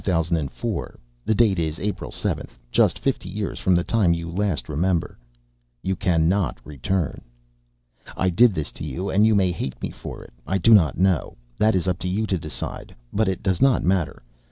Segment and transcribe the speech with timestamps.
[0.03, 0.97] The
[1.35, 5.19] date is April 7th, just fifty years from the time you last remember.
[5.83, 7.21] "You cannot return.
[8.17, 10.97] "I did this to you and you may hate me for it; I do not
[10.97, 11.37] know.
[11.59, 14.23] That is up to you to decide, but it does not matter.